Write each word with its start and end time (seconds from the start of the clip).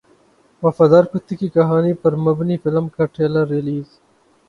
وفادار 0.63 1.03
کتے 1.11 1.35
کی 1.35 1.47
کہانی 1.49 1.93
پر 2.01 2.15
مبنی 2.25 2.57
فلم 2.63 2.87
کا 2.89 3.05
ٹریلر 3.07 3.47
ریلیز 3.47 3.99